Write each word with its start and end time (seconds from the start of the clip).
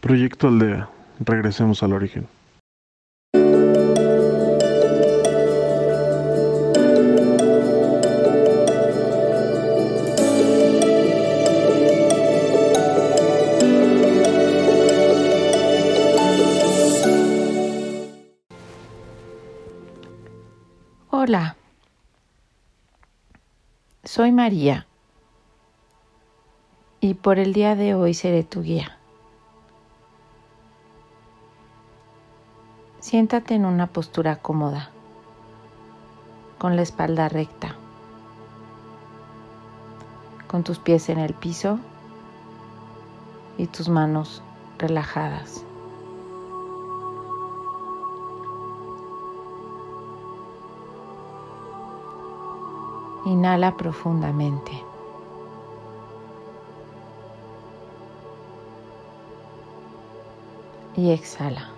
Proyecto 0.00 0.46
Aldea. 0.46 0.88
Regresemos 1.18 1.82
al 1.82 1.92
origen. 1.92 2.28
Hola, 21.10 21.56
soy 24.04 24.30
María 24.30 24.86
y 27.00 27.14
por 27.14 27.40
el 27.40 27.52
día 27.52 27.74
de 27.74 27.94
hoy 27.94 28.14
seré 28.14 28.44
tu 28.44 28.62
guía. 28.62 28.97
Siéntate 33.08 33.54
en 33.54 33.64
una 33.64 33.86
postura 33.86 34.36
cómoda, 34.36 34.90
con 36.58 36.76
la 36.76 36.82
espalda 36.82 37.30
recta, 37.30 37.74
con 40.46 40.62
tus 40.62 40.78
pies 40.78 41.08
en 41.08 41.18
el 41.18 41.32
piso 41.32 41.78
y 43.56 43.66
tus 43.66 43.88
manos 43.88 44.42
relajadas. 44.76 45.64
Inhala 53.24 53.74
profundamente. 53.78 54.84
Y 60.94 61.10
exhala. 61.12 61.77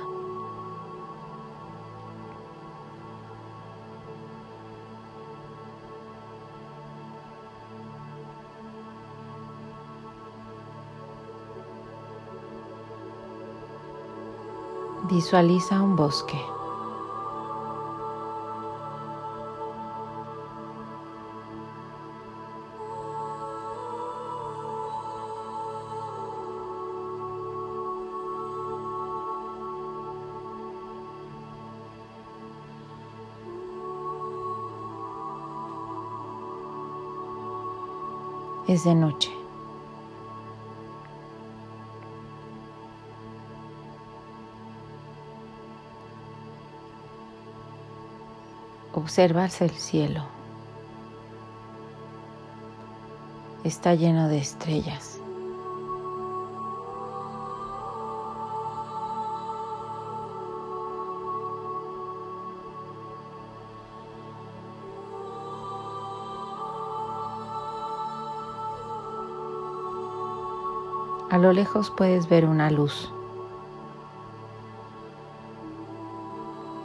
Visualiza 15.21 15.79
un 15.79 15.95
bosque. 15.95 16.41
Es 38.67 38.85
de 38.85 38.95
noche. 38.95 39.40
Observas 49.01 49.61
el 49.61 49.71
cielo. 49.71 50.21
Está 53.63 53.95
lleno 53.95 54.27
de 54.27 54.37
estrellas. 54.37 55.19
A 71.31 71.39
lo 71.39 71.51
lejos 71.53 71.89
puedes 71.89 72.29
ver 72.29 72.45
una 72.45 72.69
luz. 72.69 73.11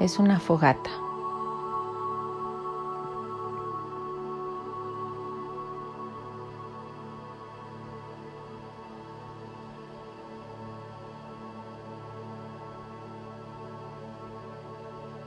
Es 0.00 0.19
una 0.19 0.41
fogata. 0.41 1.06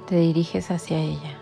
Te 0.09 0.15
diriges 0.15 0.71
hacia 0.71 0.97
ella. 0.97 1.37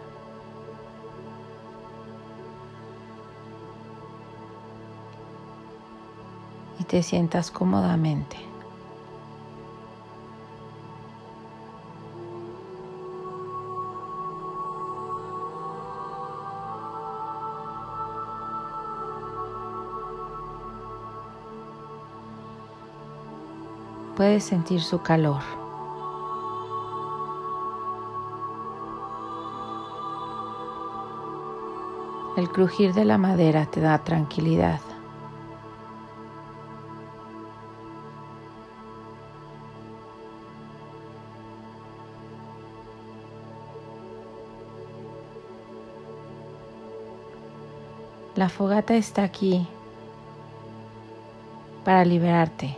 Y 6.78 6.83
te 6.83 7.01
sientas 7.01 7.50
cómodamente. 7.50 8.35
Puedes 24.17 24.44
sentir 24.44 24.81
su 24.81 25.01
calor. 25.01 25.56
El 32.38 32.50
crujir 32.50 32.94
de 32.94 33.03
la 33.03 33.18
madera 33.18 33.66
te 33.66 33.81
da 33.81 33.98
tranquilidad. 34.03 34.80
La 48.36 48.50
fogata 48.50 48.96
está 48.96 49.24
aquí 49.24 49.68
para 51.84 52.06
liberarte. 52.06 52.78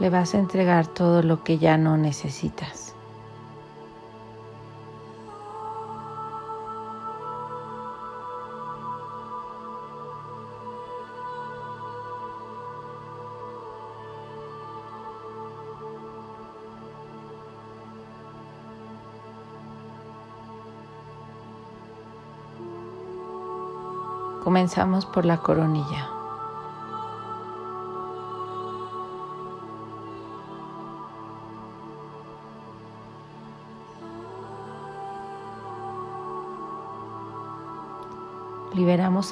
Le 0.00 0.08
vas 0.08 0.34
a 0.34 0.38
entregar 0.38 0.86
todo 0.86 1.22
lo 1.22 1.44
que 1.44 1.58
ya 1.58 1.76
no 1.76 1.96
necesitas. 1.96 2.94
Comenzamos 24.42 25.04
por 25.06 25.26
la 25.26 25.36
coronilla. 25.36 26.19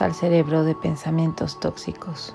Al 0.02 0.14
cerebro 0.14 0.64
de 0.64 0.75
pensamientos 0.75 1.58
tóxicos. 1.61 2.35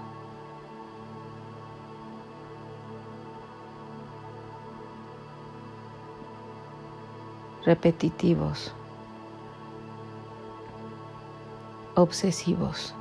repetitivos 7.66 8.74
obsesivos. 11.96 12.94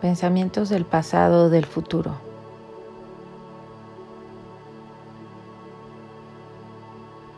Pensamientos 0.00 0.68
del 0.68 0.84
pasado 0.84 1.50
del 1.50 1.66
futuro. 1.66 2.24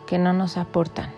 que 0.06 0.16
no 0.16 0.32
nos 0.32 0.56
aportan. 0.56 1.12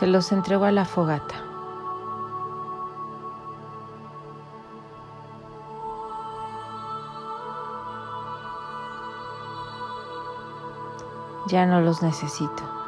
Se 0.00 0.06
los 0.06 0.32
entrego 0.32 0.64
a 0.64 0.72
la 0.72 0.86
fogata. 0.86 1.34
Ya 11.48 11.66
no 11.66 11.82
los 11.82 12.02
necesito. 12.02 12.79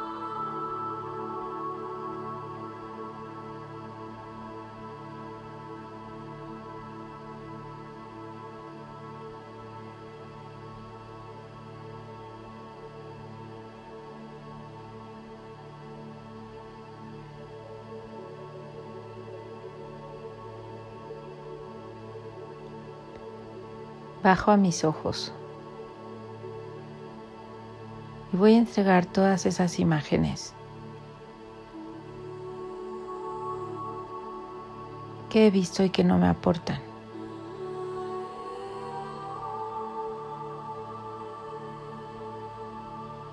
Bajo 24.33 24.49
a 24.49 24.57
mis 24.57 24.83
ojos. 24.83 25.31
y 28.31 28.35
voy 28.35 28.55
a 28.55 28.57
entregar 28.57 29.05
todas 29.05 29.45
esas 29.45 29.77
imágenes 29.77 30.55
que 35.29 35.45
he 35.45 35.51
visto 35.51 35.83
y 35.83 35.91
que 35.91 36.03
no 36.03 36.17
me 36.17 36.27
aportan. 36.27 36.81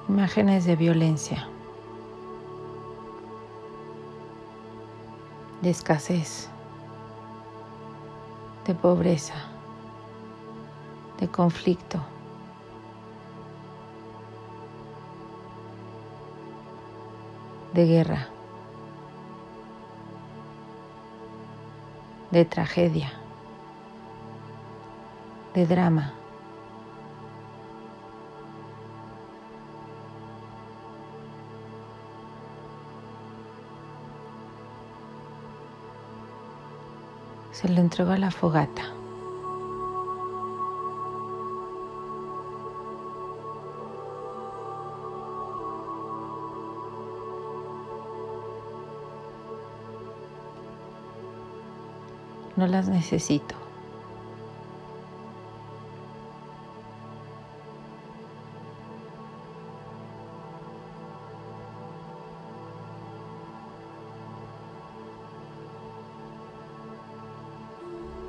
Imágenes 0.07 0.67
de 0.67 0.77
violencia, 0.77 1.49
de 5.63 5.71
escasez, 5.71 6.51
de 8.67 8.75
pobreza, 8.75 9.50
de 11.21 11.29
conflicto. 11.29 12.01
de 17.73 17.87
guerra, 17.87 18.29
de 22.31 22.45
tragedia, 22.45 23.13
de 25.55 25.67
drama. 25.67 26.13
Se 37.53 37.69
lo 37.69 37.81
entregó 37.81 38.17
la 38.17 38.31
fogata. 38.31 39.00
No 52.61 52.67
las 52.67 52.89
necesito. 52.89 53.55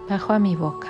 Bajo 0.10 0.31
a 0.31 0.39
mi 0.39 0.56
boca 0.56 0.88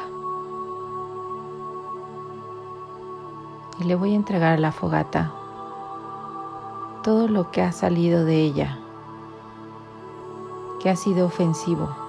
y 3.80 3.84
le 3.86 3.96
voy 3.96 4.14
a 4.14 4.16
entregar 4.16 4.54
a 4.54 4.60
la 4.60 4.72
fogata 4.72 5.32
todo 7.04 7.28
lo 7.28 7.50
que 7.50 7.64
ha 7.64 7.72
salido 7.72 8.24
de 8.24 8.36
ella, 8.36 8.78
que 10.80 10.92
ha 10.92 10.96
sido 10.96 11.26
ofensivo. 11.26 12.01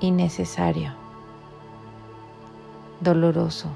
Innecesario, 0.00 0.92
doloroso. 3.00 3.68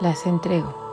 Las 0.00 0.24
entrego. 0.26 0.87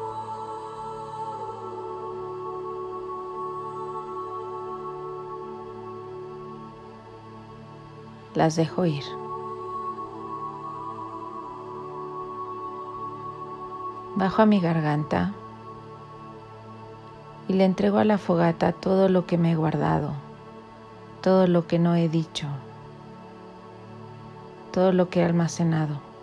Las 8.36 8.56
dejo 8.56 8.86
ir. 8.86 9.04
Bajo 14.16 14.42
a 14.42 14.46
mi 14.46 14.60
garganta 14.60 15.34
y 17.48 17.54
le 17.54 17.66
entrego 17.66 17.98
a 17.98 18.06
la 18.06 18.18
fogata 18.18 18.72
todo 18.72 19.10
lo 19.10 19.26
que 19.26 19.38
me 19.38 19.52
he 19.52 19.56
guardado, 19.56 20.14
todo 21.22 21.48
lo 21.48 21.68
que 21.68 21.80
no 21.80 21.96
he 21.96 22.10
dicho, 22.10 22.48
todo 24.72 24.92
lo 24.92 25.10
que 25.10 25.22
he 25.22 25.26
almacenado. 25.26 26.15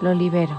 Lo 0.00 0.14
libero. 0.14 0.54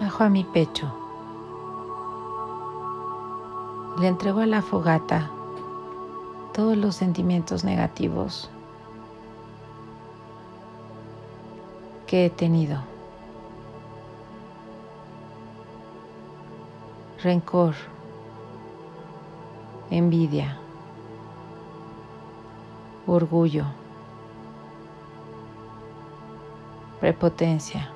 Bajo 0.00 0.24
a 0.24 0.28
mi 0.28 0.44
pecho. 0.44 0.92
Le 3.98 4.08
entrego 4.08 4.40
a 4.40 4.46
la 4.46 4.62
fogata 4.62 5.30
todos 6.52 6.76
los 6.76 6.96
sentimientos 6.96 7.64
negativos 7.64 8.50
que 12.06 12.26
he 12.26 12.30
tenido. 12.30 12.78
Rencor 17.22 17.74
envidia, 19.92 20.56
orgullo, 23.06 23.66
prepotencia. 26.98 27.90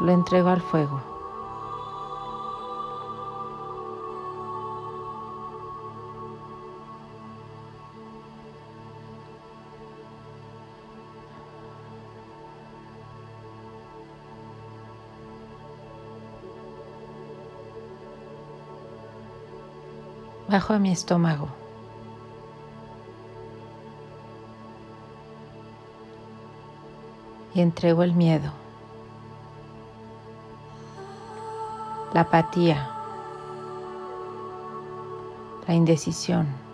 Lo 0.00 0.12
entrego 0.12 0.48
al 0.48 0.60
fuego. 0.60 1.17
Bajo 20.48 20.78
mi 20.78 20.90
estómago. 20.90 21.48
Y 27.54 27.60
entrego 27.60 28.02
el 28.02 28.14
miedo. 28.14 28.50
La 32.14 32.22
apatía. 32.22 32.88
La 35.66 35.74
indecisión. 35.74 36.67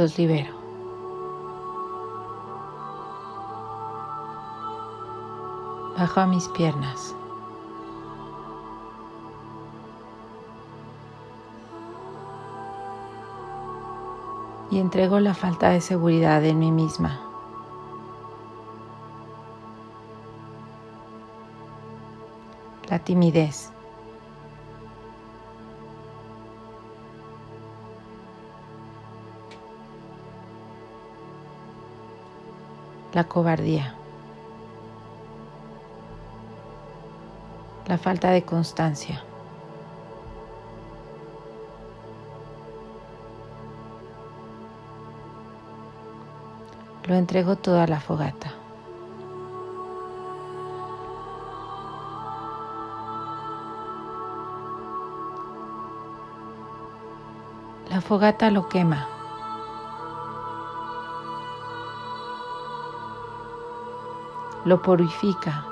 Los 0.00 0.16
libero. 0.16 0.50
Bajo 5.98 6.20
a 6.20 6.26
mis 6.26 6.48
piernas. 6.48 7.14
Y 14.70 14.78
entrego 14.78 15.20
la 15.20 15.34
falta 15.34 15.68
de 15.70 15.82
seguridad 15.82 16.42
en 16.46 16.58
mí 16.60 16.72
misma. 16.72 17.20
La 22.88 23.00
timidez. 23.00 23.70
La 33.12 33.24
cobardía, 33.24 33.94
la 37.86 37.98
falta 37.98 38.30
de 38.30 38.42
constancia. 38.44 39.24
Lo 47.06 47.16
entrego 47.16 47.56
todo 47.56 47.80
a 47.80 47.88
la 47.88 47.98
fogata. 47.98 48.52
La 57.88 58.00
fogata 58.00 58.52
lo 58.52 58.68
quema. 58.68 59.19
Lo 64.64 64.80
purifica, 64.80 65.64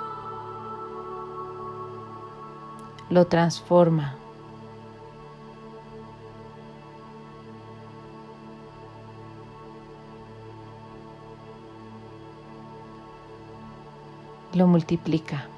lo 3.09 3.27
transforma. 3.27 4.19
lo 14.59 14.67
multiplica. 14.67 15.58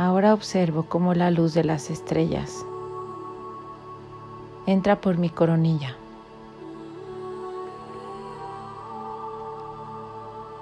Ahora 0.00 0.32
observo 0.32 0.84
cómo 0.84 1.12
la 1.12 1.30
luz 1.30 1.52
de 1.52 1.62
las 1.62 1.90
estrellas 1.90 2.64
entra 4.64 4.98
por 4.98 5.18
mi 5.18 5.28
coronilla, 5.28 5.94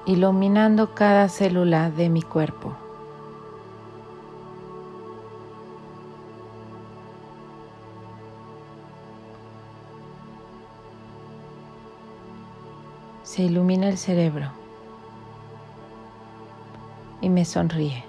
iluminando 0.07 0.93
cada 0.93 1.29
célula 1.29 1.89
de 1.89 2.09
mi 2.09 2.21
cuerpo. 2.21 2.75
Se 13.23 13.45
ilumina 13.45 13.89
el 13.89 13.99
cerebro 13.99 14.51
y 17.21 17.29
me 17.29 17.45
sonríe. 17.45 18.08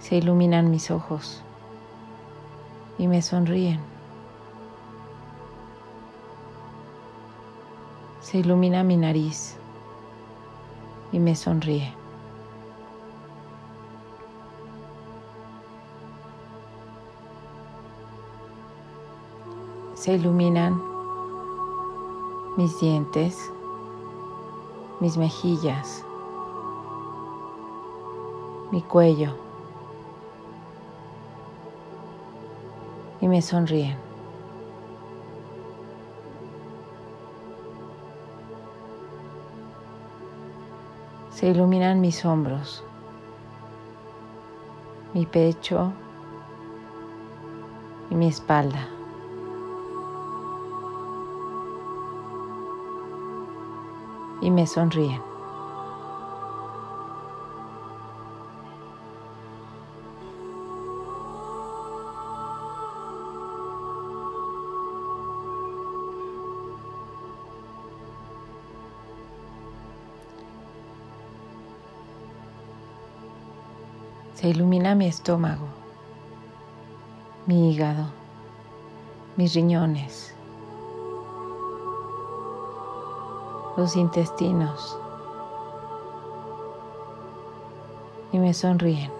Se 0.00 0.16
iluminan 0.16 0.70
mis 0.70 0.90
ojos 0.90 1.42
y 2.98 3.06
me 3.06 3.22
sonríen. 3.22 3.80
Se 8.20 8.38
ilumina 8.38 8.82
mi 8.82 8.96
nariz 8.96 9.56
y 11.12 11.18
me 11.18 11.36
sonríe. 11.36 11.94
Se 19.94 20.14
iluminan 20.14 20.80
mis 22.56 22.80
dientes, 22.80 23.36
mis 25.00 25.16
mejillas, 25.18 26.04
mi 28.70 28.80
cuello. 28.80 29.49
Y 33.20 33.28
me 33.28 33.42
sonríen. 33.42 33.96
Se 41.30 41.48
iluminan 41.48 42.00
mis 42.00 42.24
hombros, 42.24 42.84
mi 45.14 45.26
pecho 45.26 45.92
y 48.10 48.14
mi 48.14 48.28
espalda. 48.28 48.88
Y 54.42 54.50
me 54.50 54.66
sonríen. 54.66 55.29
Se 74.34 74.48
ilumina 74.48 74.94
mi 74.94 75.06
estómago, 75.06 75.66
mi 77.46 77.70
hígado, 77.72 78.06
mis 79.36 79.54
riñones, 79.54 80.34
los 83.76 83.96
intestinos 83.96 84.98
y 88.32 88.38
me 88.38 88.54
sonríen. 88.54 89.10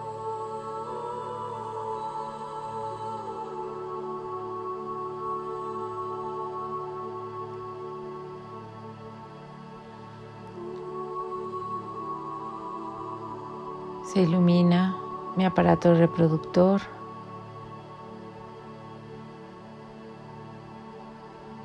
Se 14.03 14.21
ilumina 14.23 15.00
mi 15.35 15.45
aparato 15.45 15.93
reproductor, 15.93 16.81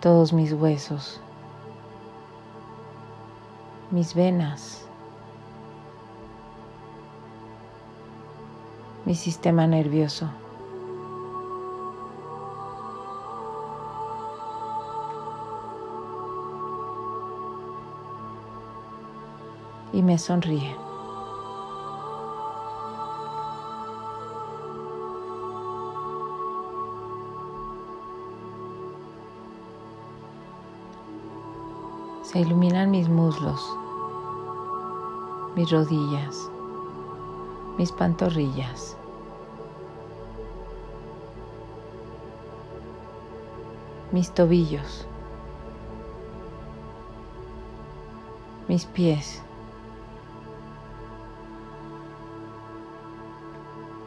todos 0.01 0.33
mis 0.33 0.53
huesos, 0.53 1.21
mis 3.91 4.15
venas, 4.15 4.87
mi 9.05 9.15
sistema 9.15 9.67
nervioso. 9.67 10.29
Y 19.93 20.03
me 20.03 20.19
sonríe. 20.19 20.86
Iluminan 32.37 32.90
mis 32.90 33.09
muslos, 33.09 33.62
mis 35.55 35.71
rodillas, 35.71 36.50
mis 37.78 37.90
pantorrillas. 37.93 38.97
mis 44.12 44.31
tobillos, 44.31 45.07
mis 48.66 48.87
pies. 48.87 49.43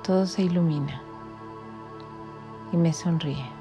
Todo 0.04 0.26
se 0.26 0.42
ilumina 0.42 1.00
y 2.72 2.78
me 2.78 2.92
sonríe. 2.92 3.59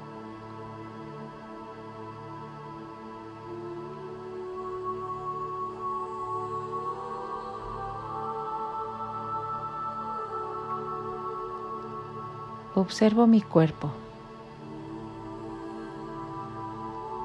Observo 12.79 13.27
mi 13.27 13.41
cuerpo 13.41 13.91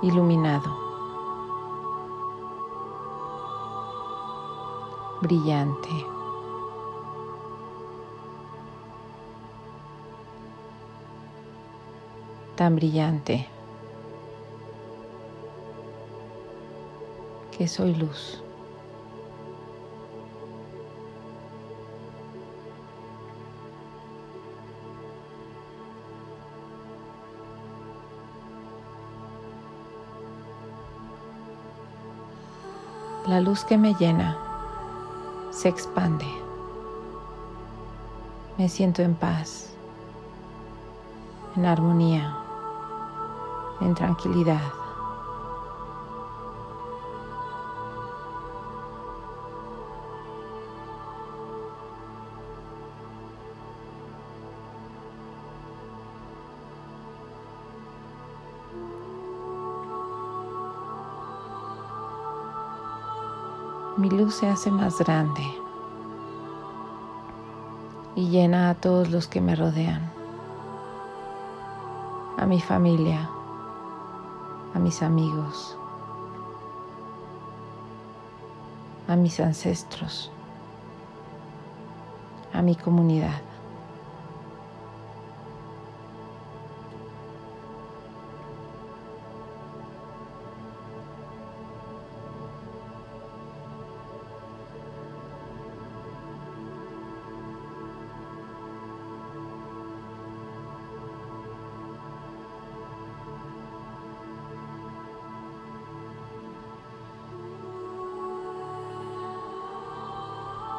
iluminado, 0.03 0.69
brillante. 5.23 5.91
tan 12.57 12.75
brillante 12.77 13.47
que 17.57 17.69
soy 17.69 17.95
luz. 17.95 18.44
La 33.27 33.41
luz 33.41 33.65
que 33.65 33.79
me 33.79 33.95
llena 33.95 34.37
se 35.51 35.71
expande. 35.71 36.27
Me 38.59 38.69
siento 38.69 39.01
en 39.01 39.15
paz, 39.15 39.75
en 41.57 41.65
armonía, 41.65 42.37
en 43.81 43.95
tranquilidad. 43.95 44.61
Mi 64.05 64.11
luz 64.11 64.35
se 64.35 64.47
hace 64.47 64.71
más 64.71 64.99
grande 64.99 65.43
y 68.15 68.29
llena 68.29 68.69
a 68.69 68.75
todos 68.75 69.09
los 69.09 69.27
que 69.29 69.41
me 69.41 69.57
rodean, 69.57 70.13
a 72.37 72.45
mi 72.45 72.61
familia, 72.61 73.31
a 74.75 74.79
mis 74.79 75.03
amigos, 75.03 75.79
a 79.09 79.17
mis 79.17 79.41
ancestros, 79.41 80.31
a 82.53 82.61
mi 82.61 82.77
comunidad. 82.77 83.41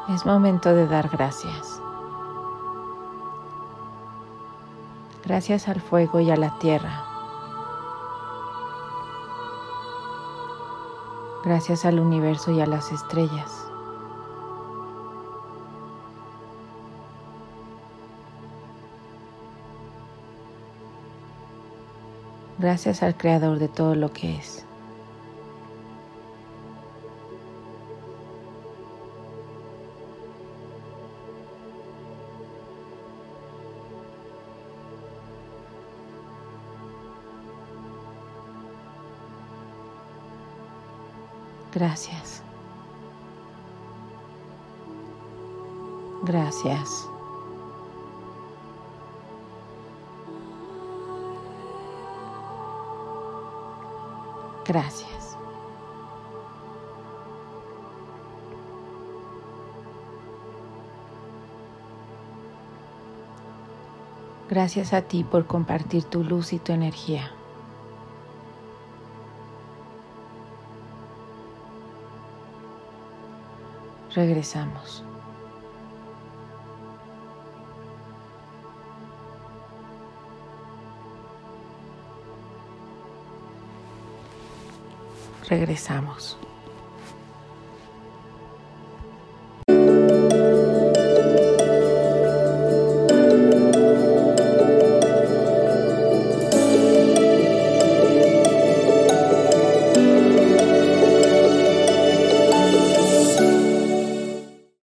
Es 0.08 0.24
momento 0.24 0.72
de 0.72 0.86
dar 0.86 1.08
gracias. 1.08 1.82
Gracias 5.24 5.66
al 5.66 5.80
fuego 5.80 6.20
y 6.20 6.30
a 6.30 6.36
la 6.36 6.56
tierra. 6.60 7.04
Gracias 11.44 11.84
al 11.84 11.98
universo 11.98 12.52
y 12.52 12.60
a 12.60 12.66
las 12.66 12.92
estrellas. 12.92 13.66
Gracias 22.58 23.02
al 23.02 23.16
creador 23.16 23.58
de 23.58 23.66
todo 23.66 23.96
lo 23.96 24.12
que 24.12 24.36
es. 24.36 24.64
Gracias. 41.76 42.42
Gracias. 46.22 47.06
Gracias. 54.64 55.36
Gracias 64.48 64.94
a 64.94 65.02
ti 65.02 65.24
por 65.24 65.46
compartir 65.46 66.04
tu 66.04 66.24
luz 66.24 66.54
y 66.54 66.58
tu 66.58 66.72
energía. 66.72 67.35
Regresamos. 74.16 75.04
Regresamos. 85.48 86.36